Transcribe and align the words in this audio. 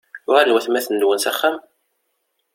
Uɣalen 0.29 0.53
watmaten-nwen 0.55 1.19
s 1.21 1.25
axxam? 1.31 1.55